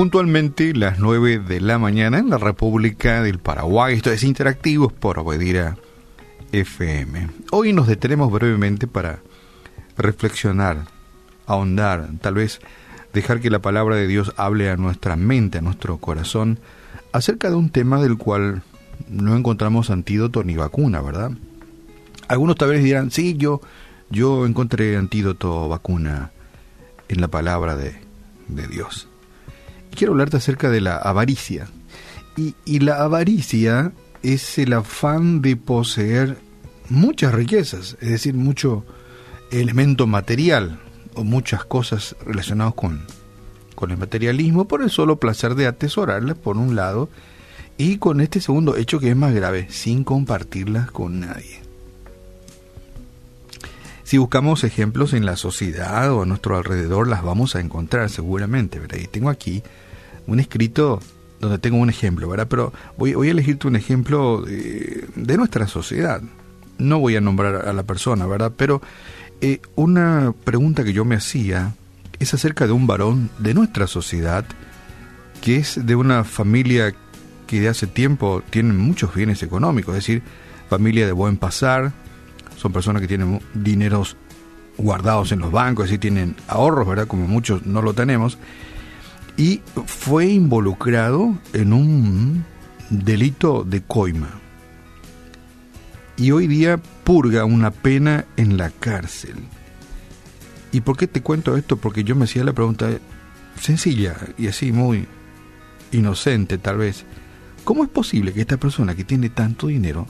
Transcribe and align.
puntualmente 0.00 0.72
las 0.72 0.98
9 0.98 1.40
de 1.40 1.60
la 1.60 1.78
mañana 1.78 2.16
en 2.16 2.30
la 2.30 2.38
República 2.38 3.22
del 3.22 3.38
Paraguay. 3.38 3.96
Esto 3.96 4.10
es 4.10 4.22
Interactivos 4.22 4.94
por 4.94 5.18
Obedira 5.18 5.76
FM. 6.52 7.28
Hoy 7.50 7.74
nos 7.74 7.86
detenemos 7.86 8.32
brevemente 8.32 8.86
para 8.86 9.18
reflexionar, 9.98 10.86
ahondar, 11.44 12.08
tal 12.22 12.32
vez 12.32 12.60
dejar 13.12 13.40
que 13.40 13.50
la 13.50 13.58
palabra 13.58 13.94
de 13.96 14.06
Dios 14.06 14.32
hable 14.38 14.70
a 14.70 14.78
nuestra 14.78 15.16
mente, 15.16 15.58
a 15.58 15.60
nuestro 15.60 15.98
corazón, 15.98 16.60
acerca 17.12 17.50
de 17.50 17.56
un 17.56 17.68
tema 17.68 18.00
del 18.00 18.16
cual 18.16 18.62
no 19.06 19.36
encontramos 19.36 19.90
antídoto 19.90 20.44
ni 20.44 20.56
vacuna, 20.56 21.02
¿verdad? 21.02 21.32
Algunos 22.26 22.56
tal 22.56 22.70
vez 22.70 22.82
dirán, 22.82 23.10
sí, 23.10 23.36
yo, 23.36 23.60
yo 24.08 24.46
encontré 24.46 24.96
antídoto, 24.96 25.68
vacuna 25.68 26.30
en 27.10 27.20
la 27.20 27.28
palabra 27.28 27.76
de, 27.76 28.00
de 28.48 28.66
Dios 28.66 29.09
quiero 29.94 30.12
hablarte 30.12 30.36
acerca 30.36 30.70
de 30.70 30.80
la 30.80 30.96
avaricia. 30.96 31.68
Y, 32.36 32.78
la 32.78 33.02
avaricia 33.02 33.92
es 34.22 34.58
el 34.58 34.72
afán 34.72 35.42
de 35.42 35.56
poseer 35.56 36.38
muchas 36.88 37.34
riquezas, 37.34 37.98
es 38.00 38.08
decir, 38.08 38.34
mucho 38.34 38.84
elemento 39.50 40.06
material 40.06 40.80
o 41.14 41.24
muchas 41.24 41.64
cosas 41.64 42.16
relacionadas 42.24 42.74
con, 42.74 43.04
con 43.74 43.90
el 43.90 43.98
materialismo 43.98 44.66
por 44.66 44.82
el 44.82 44.90
solo 44.90 45.16
placer 45.16 45.54
de 45.54 45.66
atesorarlas 45.66 46.38
por 46.38 46.56
un 46.56 46.76
lado 46.76 47.10
y 47.76 47.98
con 47.98 48.20
este 48.20 48.40
segundo 48.40 48.76
hecho 48.76 49.00
que 49.00 49.10
es 49.10 49.16
más 49.16 49.34
grave, 49.34 49.66
sin 49.68 50.04
compartirlas 50.04 50.90
con 50.90 51.20
nadie. 51.20 51.69
Si 54.10 54.18
buscamos 54.18 54.64
ejemplos 54.64 55.12
en 55.12 55.24
la 55.24 55.36
sociedad 55.36 56.12
o 56.12 56.22
a 56.22 56.26
nuestro 56.26 56.56
alrededor, 56.56 57.06
las 57.06 57.22
vamos 57.22 57.54
a 57.54 57.60
encontrar 57.60 58.10
seguramente. 58.10 58.80
¿verdad? 58.80 58.98
Y 58.98 59.06
tengo 59.06 59.30
aquí 59.30 59.62
un 60.26 60.40
escrito 60.40 60.98
donde 61.38 61.58
tengo 61.58 61.76
un 61.76 61.90
ejemplo, 61.90 62.28
¿verdad? 62.28 62.48
Pero 62.50 62.72
voy, 62.98 63.14
voy 63.14 63.28
a 63.28 63.30
elegirte 63.30 63.68
un 63.68 63.76
ejemplo 63.76 64.42
de, 64.42 65.36
nuestra 65.36 65.68
sociedad. 65.68 66.22
No 66.76 66.98
voy 66.98 67.14
a 67.14 67.20
nombrar 67.20 67.68
a 67.68 67.72
la 67.72 67.84
persona, 67.84 68.26
¿verdad? 68.26 68.52
Pero 68.56 68.82
eh, 69.40 69.60
una 69.76 70.34
pregunta 70.42 70.82
que 70.82 70.92
yo 70.92 71.04
me 71.04 71.14
hacía 71.14 71.76
es 72.18 72.34
acerca 72.34 72.66
de 72.66 72.72
un 72.72 72.88
varón 72.88 73.30
de 73.38 73.54
nuestra 73.54 73.86
sociedad 73.86 74.44
que 75.40 75.58
es 75.58 75.86
de 75.86 75.94
una 75.94 76.24
familia 76.24 76.96
que 77.46 77.60
de 77.60 77.68
hace 77.68 77.86
tiempo 77.86 78.42
tienen 78.50 78.76
muchos 78.76 79.14
bienes 79.14 79.44
económicos, 79.44 79.94
es 79.94 80.04
decir, 80.04 80.22
familia 80.68 81.06
de 81.06 81.12
buen 81.12 81.36
pasar, 81.36 81.92
son 82.60 82.72
personas 82.72 83.00
que 83.00 83.08
tienen 83.08 83.40
dineros 83.54 84.16
guardados 84.76 85.32
en 85.32 85.38
los 85.38 85.50
bancos, 85.50 85.86
decir, 85.86 85.98
tienen 85.98 86.36
ahorros, 86.46 86.86
¿verdad? 86.86 87.06
Como 87.06 87.26
muchos 87.26 87.64
no 87.64 87.80
lo 87.80 87.94
tenemos, 87.94 88.36
y 89.38 89.62
fue 89.86 90.26
involucrado 90.26 91.38
en 91.54 91.72
un 91.72 92.44
delito 92.90 93.64
de 93.64 93.80
coima. 93.80 94.28
Y 96.18 96.32
hoy 96.32 96.46
día 96.48 96.78
purga 97.02 97.46
una 97.46 97.70
pena 97.70 98.26
en 98.36 98.58
la 98.58 98.68
cárcel. 98.68 99.36
¿Y 100.70 100.82
por 100.82 100.98
qué 100.98 101.06
te 101.06 101.22
cuento 101.22 101.56
esto? 101.56 101.78
Porque 101.78 102.04
yo 102.04 102.14
me 102.14 102.24
hacía 102.24 102.44
la 102.44 102.52
pregunta 102.52 102.90
sencilla 103.58 104.16
y 104.36 104.48
así 104.48 104.70
muy 104.70 105.08
inocente 105.92 106.58
tal 106.58 106.76
vez. 106.76 107.06
¿Cómo 107.64 107.84
es 107.84 107.88
posible 107.88 108.34
que 108.34 108.42
esta 108.42 108.58
persona 108.58 108.94
que 108.94 109.04
tiene 109.04 109.30
tanto 109.30 109.68
dinero 109.68 110.06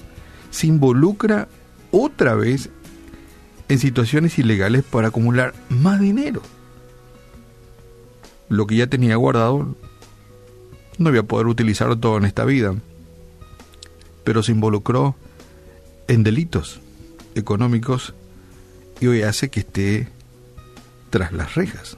se 0.51 0.67
involucra 0.67 1.47
otra 1.91 2.35
vez 2.35 2.71
en 3.69 3.79
situaciones 3.79 4.39
ilegales 4.39 4.83
para 4.83 5.09
acumular 5.09 5.55
más 5.69 6.01
dinero? 6.01 6.43
lo 8.51 8.67
que 8.67 8.77
ya 8.77 8.89
tenía 8.89 9.17
guardado 9.17 9.75
no 10.99 11.11
iba 11.11 11.21
a 11.21 11.23
poder 11.23 11.47
utilizarlo 11.47 11.99
todo 11.99 12.19
en 12.19 12.27
esta 12.27 12.45
vida. 12.45 12.75
Pero 14.25 14.43
se 14.43 14.53
involucró 14.53 15.15
en 16.09 16.25
delitos 16.25 16.81
económicos 17.35 18.13
y 19.01 19.07
hoy 19.07 19.23
hace 19.23 19.49
que 19.49 19.61
esté 19.61 20.09
tras 21.09 21.33
las 21.33 21.55
rejas. 21.55 21.97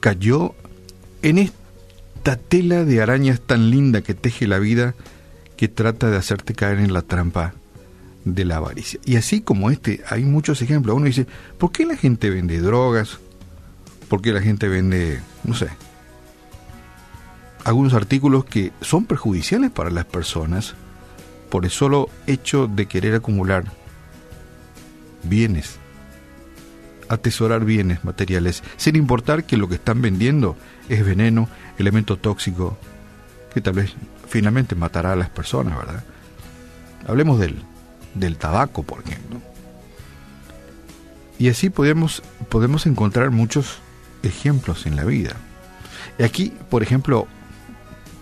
Cayó 0.00 0.54
en 1.22 1.38
esta 1.38 2.36
tela 2.36 2.84
de 2.84 3.00
arañas 3.00 3.40
tan 3.40 3.70
linda 3.70 4.00
que 4.00 4.14
teje 4.14 4.48
la 4.48 4.58
vida 4.58 4.94
que 5.56 5.68
trata 5.68 6.10
de 6.10 6.16
hacerte 6.16 6.54
caer 6.54 6.78
en 6.78 6.92
la 6.92 7.02
trampa 7.02 7.54
de 8.24 8.44
la 8.44 8.56
avaricia. 8.56 9.00
Y 9.04 9.16
así 9.16 9.40
como 9.40 9.70
este, 9.70 10.02
hay 10.08 10.24
muchos 10.24 10.62
ejemplos. 10.62 10.96
Uno 10.96 11.06
dice, 11.06 11.26
¿por 11.58 11.72
qué 11.72 11.84
la 11.84 11.96
gente 11.96 12.30
vende 12.30 12.60
drogas? 12.60 13.18
porque 14.08 14.32
la 14.32 14.40
gente 14.40 14.68
vende, 14.68 15.20
no 15.44 15.54
sé, 15.54 15.68
algunos 17.64 17.94
artículos 17.94 18.44
que 18.44 18.72
son 18.80 19.06
perjudiciales 19.06 19.70
para 19.70 19.90
las 19.90 20.04
personas 20.04 20.74
por 21.50 21.64
el 21.64 21.70
solo 21.70 22.08
hecho 22.26 22.66
de 22.66 22.86
querer 22.86 23.14
acumular 23.14 23.64
bienes, 25.22 25.78
atesorar 27.08 27.64
bienes 27.64 28.04
materiales, 28.04 28.62
sin 28.76 28.96
importar 28.96 29.44
que 29.44 29.56
lo 29.56 29.68
que 29.68 29.76
están 29.76 30.02
vendiendo 30.02 30.56
es 30.88 31.04
veneno, 31.04 31.48
elemento 31.78 32.16
tóxico, 32.16 32.76
que 33.54 33.60
tal 33.60 33.74
vez 33.74 33.94
finalmente 34.28 34.74
matará 34.74 35.12
a 35.12 35.16
las 35.16 35.30
personas, 35.30 35.78
¿verdad? 35.78 36.02
Hablemos 37.06 37.38
del, 37.38 37.62
del 38.14 38.36
tabaco, 38.36 38.82
por 38.82 39.00
ejemplo. 39.00 39.40
Y 41.38 41.48
así 41.48 41.70
podemos, 41.70 42.22
podemos 42.48 42.86
encontrar 42.86 43.30
muchos 43.30 43.78
ejemplos 44.22 44.86
en 44.86 44.96
la 44.96 45.04
vida. 45.04 45.36
Y 46.18 46.24
aquí, 46.24 46.52
por 46.68 46.82
ejemplo, 46.82 47.26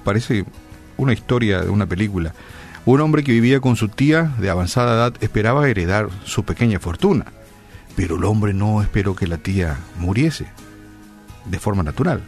parece 0.05 0.45
una 0.97 1.13
historia 1.13 1.63
de 1.63 1.71
una 1.71 1.87
película. 1.87 2.35
Un 2.85 3.01
hombre 3.01 3.23
que 3.23 3.33
vivía 3.33 3.61
con 3.61 3.77
su 3.77 3.89
tía 3.89 4.35
de 4.39 4.51
avanzada 4.51 4.95
edad 4.95 5.15
esperaba 5.21 5.69
heredar 5.69 6.09
su 6.25 6.45
pequeña 6.45 6.81
fortuna, 6.81 7.27
pero 7.95 8.17
el 8.17 8.25
hombre 8.25 8.55
no 8.55 8.83
esperó 8.83 9.15
que 9.15 9.27
la 9.27 9.39
tía 9.39 9.79
muriese 9.99 10.47
de 11.47 11.59
forma 11.59 11.83
natural. 11.83 12.23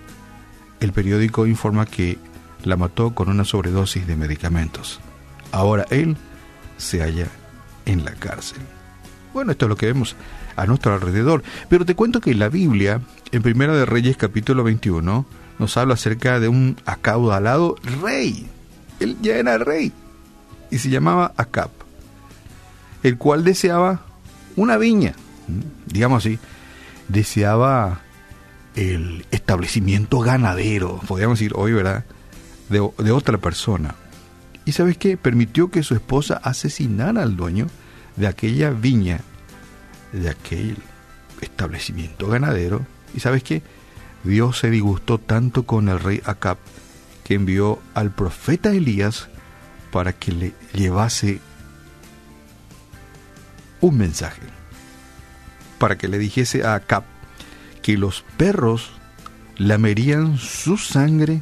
El 0.81 0.93
periódico 0.93 1.47
informa 1.47 1.87
que 1.87 2.19
la 2.65 2.77
mató 2.77 3.15
con 3.15 3.29
una 3.29 3.45
sobredosis 3.45 4.07
de 4.07 4.17
medicamentos. 4.17 5.01
Ahora 5.53 5.87
él 5.91 6.17
se 6.77 7.01
halla 7.01 7.29
en 7.87 8.05
la 8.05 8.13
cárcel. 8.13 8.63
Bueno, 9.33 9.53
esto 9.53 9.67
es 9.67 9.69
lo 9.69 9.77
que 9.77 9.87
vemos 9.87 10.17
a 10.57 10.67
nuestro 10.67 10.95
alrededor. 10.95 11.43
Pero 11.69 11.85
te 11.85 11.95
cuento 11.95 12.21
que 12.21 12.35
la 12.35 12.49
Biblia, 12.49 13.01
en 13.33 13.43
Primera 13.43 13.75
de 13.75 13.85
Reyes 13.85 14.17
capítulo 14.17 14.65
21, 14.65 15.27
nos 15.59 15.77
habla 15.77 15.95
acerca 15.95 16.41
de 16.41 16.49
un 16.49 16.77
acaudalado 16.87 17.77
rey. 18.03 18.47
Él 19.01 19.17
ya 19.21 19.37
era 19.37 19.59
rey 19.59 19.93
y 20.71 20.79
se 20.79 20.91
llamaba 20.91 21.33
Acab, 21.37 21.71
el 23.03 23.19
cual 23.19 23.45
deseaba 23.45 24.03
una 24.57 24.77
viña, 24.77 25.15
digamos 25.87 26.25
así, 26.25 26.39
deseaba 27.09 28.01
el 28.77 29.27
establecimiento 29.31 30.21
ganadero, 30.21 31.01
podríamos 31.07 31.39
decir 31.39 31.53
hoy, 31.55 31.73
¿verdad? 31.73 32.05
De, 32.75 33.13
otra 33.13 33.39
persona. 33.39 33.95
¿Y 34.65 34.73
sabes 34.73 34.99
qué? 34.99 35.17
Permitió 35.17 35.71
que 35.71 35.85
su 35.85 35.95
esposa 35.95 36.41
asesinara 36.43 37.23
al 37.23 37.37
dueño 37.37 37.69
de 38.17 38.27
aquella 38.27 38.71
viña 38.71 39.21
de 40.13 40.29
aquel 40.29 40.77
establecimiento 41.41 42.27
ganadero. 42.27 42.85
¿Y 43.15 43.21
sabes 43.21 43.45
qué? 43.45 43.63
Dios 44.25 44.59
se 44.59 44.71
disgustó 44.71 45.19
tanto 45.19 45.63
con 45.63 45.89
el 45.89 46.01
rey 46.01 46.21
Acab 46.25 46.59
que 47.23 47.35
envió 47.35 47.79
al 47.95 48.11
profeta 48.11 48.73
Elías 48.73 49.29
para 49.93 50.13
que 50.13 50.33
le 50.33 50.55
llevase 50.73 51.41
un 53.81 53.99
mensaje, 53.99 54.43
para 55.79 55.97
que 55.97 56.09
le 56.09 56.19
dijese 56.19 56.65
a 56.65 56.75
Acab 56.75 57.05
que 57.83 57.97
los 57.97 58.25
perros 58.37 58.91
lamerían 59.59 60.39
su 60.39 60.77
sangre 60.77 61.41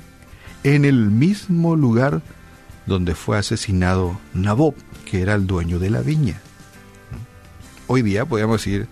en 0.65 0.85
el 0.85 1.11
mismo 1.11 1.77
lugar 1.77 2.23
donde 2.87 3.15
fue 3.15 3.39
asesinado 3.39 4.19
Nabob, 4.35 4.75
que 5.05 5.23
era 5.23 5.35
el 5.35 5.47
dueño 5.47 5.79
de 5.79 5.91
la 5.91 6.01
viña 6.01 6.41
hoy 7.93 8.03
día 8.03 8.25
podríamos 8.25 8.65
decir 8.65 8.89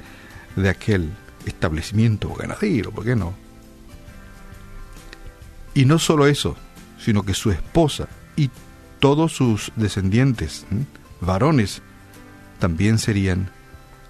de 0.57 0.69
aquel 0.69 1.11
establecimiento 1.47 2.33
ganadero, 2.35 2.91
¿por 2.91 3.05
qué 3.05 3.17
no? 3.17 3.35
Y 5.75 5.87
no 5.87 5.99
solo 5.99 6.27
eso, 6.27 6.57
sino 6.99 7.23
que 7.23 7.33
su 7.33 7.51
esposa 7.51 8.09
y 8.37 8.51
todos 8.99 9.33
sus 9.33 9.73
descendientes, 9.77 10.67
varones, 11.21 11.81
también 12.59 12.99
serían 12.99 13.51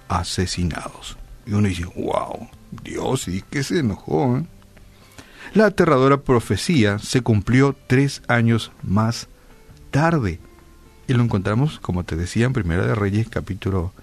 asesinados. 0.09 1.17
Y 1.45 1.53
uno 1.53 1.69
dice, 1.69 1.85
wow, 1.85 2.49
Dios, 2.83 3.27
¿y 3.29 3.41
que 3.43 3.63
se 3.63 3.79
enojó? 3.79 4.37
Eh?". 4.37 4.45
La 5.53 5.65
aterradora 5.65 6.21
profecía 6.21 6.99
se 6.99 7.21
cumplió 7.21 7.75
tres 7.87 8.21
años 8.27 8.71
más 8.83 9.27
tarde. 9.91 10.39
Y 11.07 11.13
lo 11.13 11.23
encontramos, 11.23 11.79
como 11.79 12.03
te 12.03 12.15
decía, 12.15 12.45
en 12.45 12.53
Primera 12.53 12.85
de 12.85 12.95
Reyes, 12.95 13.27
capítulo 13.29 13.93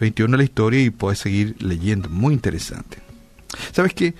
21 0.00 0.36
la 0.36 0.44
historia 0.44 0.82
y 0.82 0.90
puedes 0.90 1.18
seguir 1.18 1.56
leyendo. 1.60 2.08
Muy 2.08 2.34
interesante. 2.34 2.98
¿Sabes 3.72 3.94
qué? 3.94 4.14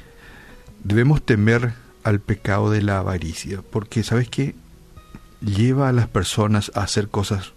debemos 0.85 1.23
temer 1.23 1.75
al 2.03 2.21
pecado 2.21 2.71
de 2.71 2.83
la 2.83 2.99
avaricia, 2.99 3.63
porque 3.71 4.03
sabes 4.03 4.29
qué? 4.29 4.55
Lleva 5.41 5.89
a 5.89 5.93
las 5.93 6.09
personas 6.09 6.73
a 6.75 6.83
hacer 6.83 7.09
cosas 7.09 7.53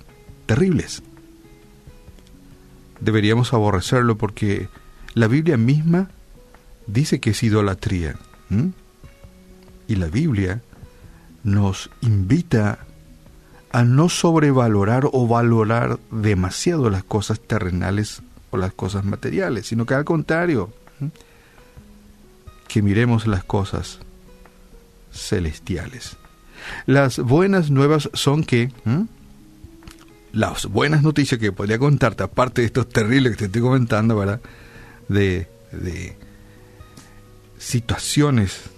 terribles. 0.45 1.01
Deberíamos 2.99 3.53
aborrecerlo 3.53 4.17
porque 4.17 4.69
la 5.13 5.27
Biblia 5.27 5.57
misma 5.57 6.09
dice 6.87 7.19
que 7.19 7.31
es 7.31 7.43
idolatría. 7.43 8.15
Y 9.91 9.95
la 9.97 10.07
Biblia 10.07 10.61
nos 11.43 11.89
invita 11.99 12.79
a 13.73 13.83
no 13.83 14.07
sobrevalorar 14.07 15.09
o 15.11 15.27
valorar 15.27 15.99
demasiado 16.11 16.89
las 16.89 17.03
cosas 17.03 17.41
terrenales 17.41 18.21
o 18.51 18.57
las 18.57 18.71
cosas 18.71 19.03
materiales, 19.03 19.67
sino 19.67 19.85
que 19.85 19.93
al 19.93 20.05
contrario, 20.05 20.73
que 22.69 22.81
miremos 22.81 23.27
las 23.27 23.43
cosas 23.43 23.99
celestiales. 25.11 26.15
Las 26.85 27.17
buenas 27.19 27.69
nuevas 27.69 28.09
son 28.13 28.45
que 28.45 28.71
las 30.31 30.67
buenas 30.67 31.03
noticias 31.03 31.37
que 31.37 31.51
podría 31.51 31.79
contarte, 31.79 32.23
aparte 32.23 32.61
de 32.61 32.67
estos 32.67 32.87
terribles 32.87 33.33
que 33.33 33.39
te 33.39 33.45
estoy 33.47 33.61
comentando, 33.61 34.15
¿verdad? 34.15 34.39
De, 35.09 35.49
de 35.73 36.15
situaciones, 37.57 38.70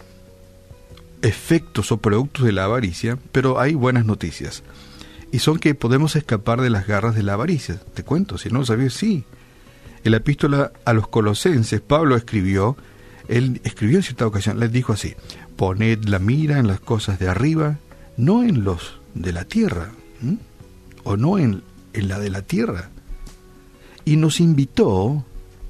efectos 1.24 1.92
o 1.92 1.98
productos 1.98 2.46
de 2.46 2.52
la 2.52 2.66
avaricia, 2.66 3.18
pero 3.32 3.60
hay 3.60 3.74
buenas 3.74 4.06
noticias. 4.06 4.62
Y 5.32 5.40
son 5.40 5.58
que 5.58 5.74
podemos 5.74 6.16
escapar 6.16 6.62
de 6.62 6.70
las 6.70 6.86
garras 6.86 7.16
de 7.16 7.24
la 7.24 7.34
avaricia. 7.34 7.80
Te 7.96 8.04
cuento, 8.04 8.38
si 8.38 8.50
no 8.50 8.60
lo 8.60 8.66
sabías, 8.66 8.94
sí. 8.94 9.24
En 10.04 10.12
la 10.12 10.18
epístola 10.18 10.74
a 10.86 10.94
los 10.94 11.08
colosenses, 11.08 11.82
Pablo 11.82 12.16
escribió, 12.18 12.78
él 13.30 13.62
escribió 13.64 13.98
en 13.98 14.04
cierta 14.04 14.28
ocasión, 14.28 14.60
les 14.60 14.72
dijo 14.72 14.94
así, 14.94 15.16
poned 15.56 16.04
la 16.06 16.20
mira 16.20 16.60
en 16.60 16.68
las 16.68 16.82
cosas 16.82 17.18
de 17.20 17.30
arriba, 17.30 17.78
no 18.18 18.44
en 18.44 18.64
los 18.64 19.00
de 19.16 19.32
la 19.32 19.46
tierra 19.46 19.92
o 21.04 21.18
no 21.18 21.38
en, 21.40 21.64
en 21.94 22.08
la 22.10 22.20
de 22.20 22.30
la 22.30 22.42
tierra. 22.42 22.90
Y 24.04 24.18
nos 24.18 24.42
invitó 24.42 25.26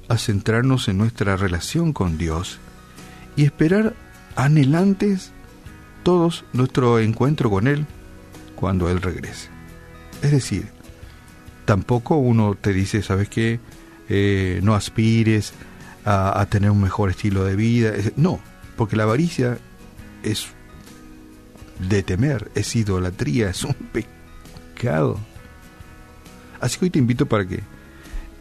a 0.08 0.18
centrarnos 0.18 0.88
en 0.88 0.98
nuestra 0.98 1.36
relación 1.36 1.92
con 1.92 2.18
Dios 2.18 2.58
y 3.36 3.44
esperar 3.44 3.94
anhelantes 4.34 5.32
todos 6.04 6.44
nuestro 6.52 7.00
encuentro 7.00 7.50
con 7.50 7.66
Él 7.66 7.86
cuando 8.54 8.88
Él 8.88 9.02
regrese. 9.02 9.48
Es 10.22 10.30
decir, 10.30 10.68
tampoco 11.64 12.16
uno 12.16 12.54
te 12.54 12.72
dice, 12.72 13.02
¿sabes 13.02 13.28
qué? 13.28 13.58
Eh, 14.08 14.60
no 14.62 14.74
aspires 14.74 15.52
a, 16.04 16.46
tener 16.50 16.70
un 16.70 16.82
mejor 16.82 17.10
estilo 17.10 17.44
de 17.44 17.56
vida. 17.56 17.92
No, 18.16 18.38
porque 18.76 18.96
la 18.96 19.04
avaricia 19.04 19.58
es 20.22 20.46
de 21.88 22.02
temer, 22.02 22.50
es 22.54 22.76
idolatría, 22.76 23.50
es 23.50 23.64
un 23.64 23.74
pecado. 23.74 25.18
Así 26.60 26.78
que 26.78 26.84
hoy 26.84 26.90
te 26.90 26.98
invito 26.98 27.26
para 27.26 27.46
que 27.46 27.60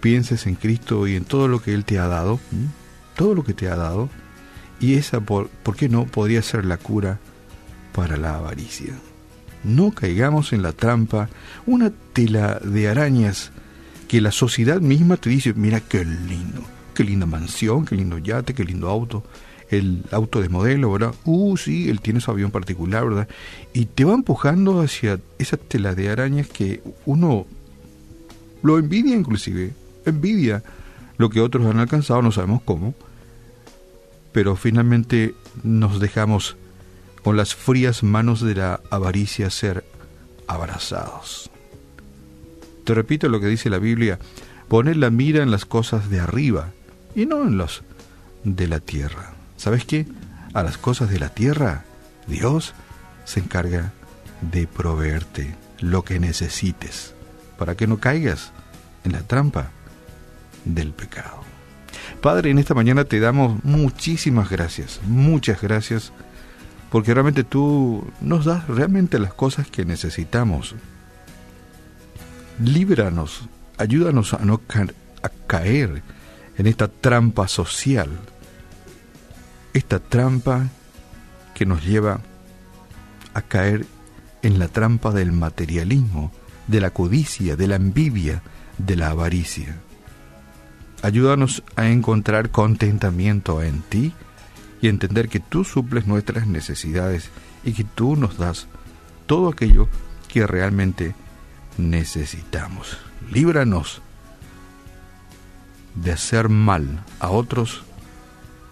pienses 0.01 0.45
en 0.45 0.55
Cristo 0.55 1.07
y 1.07 1.15
en 1.15 1.23
todo 1.23 1.47
lo 1.47 1.61
que 1.61 1.73
Él 1.73 1.85
te 1.85 1.97
ha 1.97 2.07
dado, 2.07 2.39
todo 3.15 3.33
lo 3.33 3.43
que 3.43 3.53
te 3.53 3.69
ha 3.69 3.75
dado, 3.75 4.09
y 4.79 4.95
esa, 4.95 5.21
por, 5.21 5.47
¿por 5.47 5.77
qué 5.77 5.87
no? 5.87 6.05
Podría 6.05 6.41
ser 6.41 6.65
la 6.65 6.77
cura 6.77 7.19
para 7.93 8.17
la 8.17 8.35
avaricia. 8.35 8.93
No 9.63 9.91
caigamos 9.91 10.51
en 10.51 10.61
la 10.61 10.73
trampa, 10.73 11.29
una 11.65 11.91
tela 12.13 12.59
de 12.59 12.89
arañas 12.89 13.51
que 14.07 14.19
la 14.19 14.31
sociedad 14.31 14.81
misma 14.81 15.17
te 15.17 15.29
dice, 15.29 15.53
mira 15.53 15.79
qué 15.79 16.03
lindo, 16.03 16.63
qué 16.93 17.03
linda 17.03 17.25
mansión, 17.25 17.85
qué 17.85 17.95
lindo 17.95 18.17
yate, 18.17 18.53
qué 18.53 18.65
lindo 18.65 18.89
auto, 18.89 19.23
el 19.69 20.03
auto 20.11 20.41
de 20.41 20.49
modelo, 20.49 20.91
¿verdad? 20.91 21.15
Uh, 21.23 21.55
sí, 21.57 21.89
él 21.89 22.01
tiene 22.01 22.19
su 22.19 22.29
avión 22.29 22.51
particular, 22.51 23.05
¿verdad? 23.05 23.27
Y 23.73 23.85
te 23.85 24.03
va 24.03 24.13
empujando 24.13 24.81
hacia 24.81 25.19
esa 25.39 25.57
tela 25.57 25.95
de 25.95 26.09
arañas 26.09 26.47
que 26.47 26.81
uno 27.05 27.45
lo 28.61 28.77
envidia 28.77 29.15
inclusive, 29.15 29.73
envidia 30.05 30.63
lo 31.17 31.29
que 31.29 31.41
otros 31.41 31.65
han 31.65 31.79
alcanzado, 31.79 32.21
no 32.21 32.31
sabemos 32.31 32.61
cómo, 32.63 32.93
pero 34.31 34.55
finalmente 34.55 35.35
nos 35.63 35.99
dejamos 35.99 36.57
con 37.23 37.37
las 37.37 37.55
frías 37.55 38.03
manos 38.03 38.41
de 38.41 38.55
la 38.55 38.81
avaricia 38.89 39.49
ser 39.49 39.85
abrazados. 40.47 41.49
Te 42.83 42.93
repito 42.93 43.29
lo 43.29 43.39
que 43.39 43.47
dice 43.47 43.69
la 43.69 43.79
Biblia, 43.79 44.19
poner 44.67 44.97
la 44.97 45.09
mira 45.09 45.41
en 45.41 45.51
las 45.51 45.65
cosas 45.65 46.09
de 46.09 46.19
arriba 46.19 46.71
y 47.15 47.25
no 47.25 47.43
en 47.43 47.57
los 47.57 47.83
de 48.43 48.67
la 48.67 48.79
tierra. 48.79 49.33
¿Sabes 49.55 49.85
qué? 49.85 50.05
A 50.53 50.63
las 50.63 50.77
cosas 50.77 51.09
de 51.09 51.19
la 51.19 51.29
tierra, 51.29 51.85
Dios 52.27 52.73
se 53.25 53.39
encarga 53.39 53.93
de 54.41 54.67
proveerte 54.67 55.55
lo 55.79 56.03
que 56.03 56.19
necesites 56.19 57.13
para 57.57 57.75
que 57.75 57.87
no 57.87 57.99
caigas 57.99 58.51
en 59.05 59.13
la 59.13 59.21
trampa 59.21 59.71
del 60.65 60.91
pecado. 60.91 61.41
Padre, 62.21 62.51
en 62.51 62.59
esta 62.59 62.73
mañana 62.73 63.05
te 63.05 63.19
damos 63.19 63.63
muchísimas 63.63 64.49
gracias, 64.49 64.99
muchas 65.05 65.61
gracias, 65.61 66.11
porque 66.93 67.15
realmente 67.15 67.43
tú 67.43 68.05
nos 68.21 68.45
das 68.45 68.67
realmente 68.67 69.17
las 69.17 69.33
cosas 69.33 69.67
que 69.67 69.83
necesitamos. 69.83 70.75
Líbranos, 72.63 73.49
ayúdanos 73.79 74.35
a 74.35 74.45
no 74.45 74.61
caer 75.47 76.03
en 76.55 76.67
esta 76.67 76.87
trampa 76.89 77.47
social, 77.47 78.11
esta 79.73 79.97
trampa 79.97 80.67
que 81.55 81.65
nos 81.65 81.83
lleva 81.83 82.21
a 83.33 83.41
caer 83.41 83.87
en 84.43 84.59
la 84.59 84.67
trampa 84.67 85.09
del 85.09 85.31
materialismo, 85.31 86.31
de 86.67 86.79
la 86.79 86.91
codicia, 86.91 87.55
de 87.55 87.67
la 87.69 87.77
envidia, 87.77 88.43
de 88.77 88.97
la 88.97 89.09
avaricia. 89.09 89.77
Ayúdanos 91.01 91.63
a 91.75 91.87
encontrar 91.87 92.51
contentamiento 92.51 93.63
en 93.63 93.81
ti 93.81 94.13
y 94.83 94.89
entender 94.89 95.29
que 95.29 95.39
tú 95.39 95.63
suples 95.63 96.07
nuestras 96.07 96.45
necesidades 96.45 97.29
y 97.63 97.71
que 97.71 97.85
tú 97.85 98.17
nos 98.17 98.37
das 98.37 98.67
todo 99.27 99.47
aquello 99.47 99.87
que 100.27 100.45
realmente 100.45 101.15
necesitamos. 101.77 102.97
Líbranos 103.31 104.01
de 105.95 106.11
hacer 106.11 106.49
mal 106.49 107.01
a 107.21 107.29
otros 107.29 107.83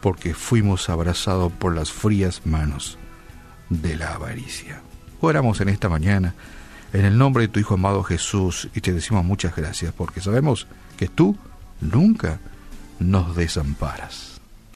porque 0.01 0.33
fuimos 0.33 0.89
abrazados 0.89 1.49
por 1.53 1.73
las 1.73 1.93
frías 1.93 2.41
manos 2.45 2.97
de 3.69 3.95
la 3.95 4.13
avaricia. 4.15 4.81
Oramos 5.21 5.61
en 5.61 5.69
esta 5.69 5.87
mañana 5.87 6.35
en 6.91 7.05
el 7.05 7.17
nombre 7.17 7.43
de 7.43 7.47
tu 7.47 7.61
Hijo 7.61 7.75
amado 7.75 8.03
Jesús 8.03 8.67
y 8.75 8.81
te 8.81 8.91
decimos 8.91 9.23
muchas 9.23 9.55
gracias 9.55 9.93
porque 9.93 10.19
sabemos 10.19 10.67
que 10.97 11.07
tú 11.07 11.37
nunca 11.79 12.41
nos 12.99 13.33
desamparas. 13.37 14.30